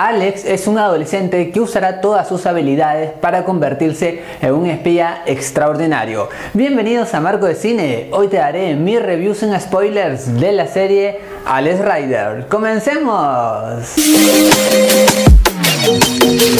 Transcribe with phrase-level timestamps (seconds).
[0.00, 6.28] Alex es un adolescente que usará todas sus habilidades para convertirse en un espía extraordinario.
[6.54, 8.06] Bienvenidos a Marco de Cine.
[8.12, 12.46] Hoy te daré mi reviews en spoilers de la serie Alex Rider.
[12.46, 13.96] ¡Comencemos!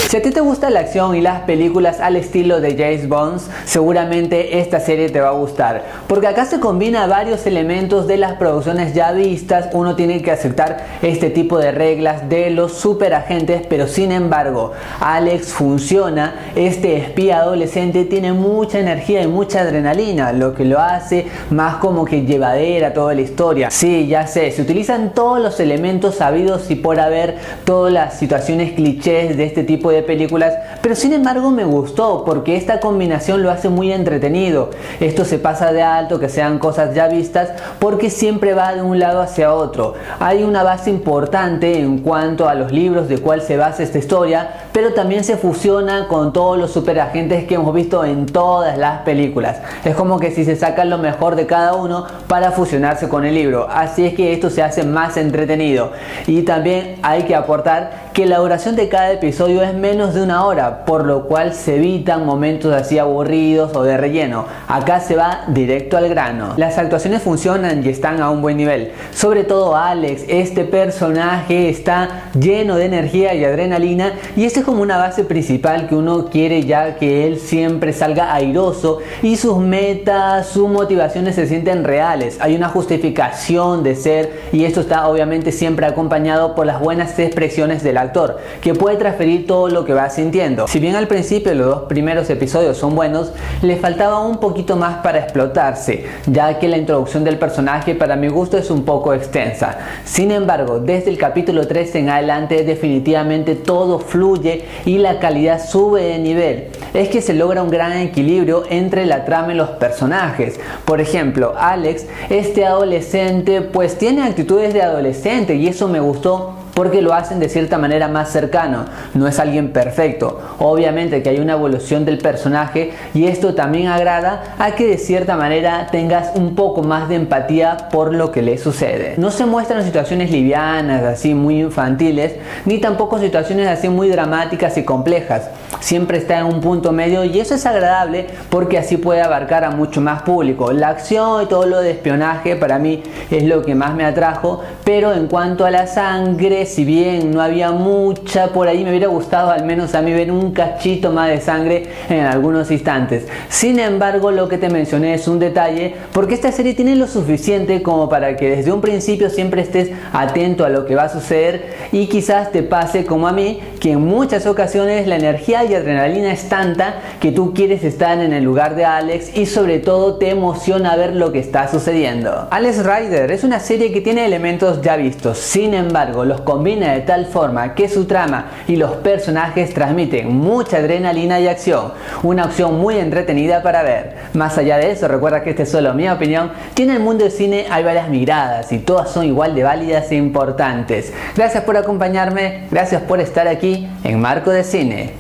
[0.09, 3.41] Si a ti te gusta la acción y las películas al estilo de James Bond,
[3.67, 8.35] seguramente esta serie te va a gustar, porque acá se combina varios elementos de las
[8.35, 13.63] producciones ya vistas, uno tiene que aceptar este tipo de reglas de los super agentes,
[13.69, 20.55] pero sin embargo, Alex funciona, este espía adolescente tiene mucha energía y mucha adrenalina, lo
[20.55, 23.71] que lo hace más como que llevadera toda la historia.
[23.71, 28.73] Sí, ya sé, se utilizan todos los elementos sabidos y por haber, todas las situaciones
[28.73, 33.51] clichés de este tipo de películas, pero sin embargo me gustó porque esta combinación lo
[33.51, 34.71] hace muy entretenido.
[35.01, 38.99] Esto se pasa de alto, que sean cosas ya vistas, porque siempre va de un
[38.99, 39.95] lado hacia otro.
[40.21, 44.67] Hay una base importante en cuanto a los libros de cuál se basa esta historia,
[44.73, 49.59] pero también se fusiona con todos los superagentes que hemos visto en todas las películas.
[49.85, 53.35] Es como que si se saca lo mejor de cada uno para fusionarse con el
[53.35, 53.69] libro.
[53.71, 55.93] Así es que esto se hace más entretenido.
[56.27, 60.45] Y también hay que aportar que la duración de cada episodio es menos de una
[60.45, 64.47] hora, por lo cual se evitan momentos así aburridos o de relleno.
[64.67, 66.55] Acá se va directo al grano.
[66.57, 68.93] Las actuaciones funcionan y están a un buen nivel.
[69.15, 74.83] Sobre todo Alex, este personaje está lleno de energía y adrenalina y este es como
[74.83, 80.49] una base principal que uno quiere ya que él siempre salga airoso y sus metas,
[80.49, 82.39] sus motivaciones se sienten reales.
[82.41, 87.83] Hay una justificación de ser y esto está obviamente siempre acompañado por las buenas expresiones
[87.83, 90.67] del actor, que puede transferir todo lo que va sintiendo.
[90.69, 95.03] Si bien al principio los dos primeros episodios son buenos, le faltaba un poquito más
[95.03, 99.79] para explotarse, ya que la introducción del personaje para mi gusto es un poco extensa.
[100.05, 106.03] Sin embargo, desde el capítulo 3 en adelante definitivamente todo fluye y la calidad sube
[106.03, 106.69] de nivel.
[106.95, 110.59] Es que se logra un gran equilibrio entre la trama y los personajes.
[110.85, 117.03] Por ejemplo, Alex, este adolescente, pues tiene actitudes de adolescente y eso me gustó porque
[117.03, 118.85] lo hacen de cierta manera más cercano,
[119.15, 120.41] no es alguien perfecto.
[120.61, 125.37] Obviamente que hay una evolución del personaje y esto también agrada a que de cierta
[125.37, 129.15] manera tengas un poco más de empatía por lo que le sucede.
[129.17, 134.85] No se muestran situaciones livianas, así muy infantiles, ni tampoco situaciones así muy dramáticas y
[134.85, 135.51] complejas.
[135.81, 139.71] Siempre está en un punto medio y eso es agradable porque así puede abarcar a
[139.71, 140.73] mucho más público.
[140.73, 144.63] La acción y todo lo de espionaje para mí es lo que más me atrajo,
[144.85, 149.09] pero en cuanto a la sangre, si bien no había mucha por ahí, me hubiera
[149.09, 153.27] gustado al menos a mí ver un cachito más de sangre en algunos instantes.
[153.49, 157.83] Sin embargo, lo que te mencioné es un detalle, porque esta serie tiene lo suficiente
[157.83, 161.75] como para que desde un principio siempre estés atento a lo que va a suceder
[161.93, 166.33] y quizás te pase como a mí, que en muchas ocasiones la energía y adrenalina
[166.33, 170.31] es tanta que tú quieres estar en el lugar de Alex y sobre todo te
[170.31, 172.49] emociona ver lo que está sucediendo.
[172.51, 177.01] Alex Rider es una serie que tiene elementos ya vistos, sin embargo los combina de
[177.01, 181.93] tal forma que su trama y los personajes transmiten mucha adrenalina y acción,
[182.23, 184.17] una opción muy entretenida para ver.
[184.35, 187.25] Más allá de eso, recuerda que esta es solo mi opinión, que en el mundo
[187.25, 191.13] del cine hay varias miradas y todas son igual de válidas e importantes.
[191.37, 195.15] Gracias por acompañarme, gracias por estar aquí en Marco de Cine.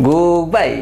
[0.46, 0.78] Bye!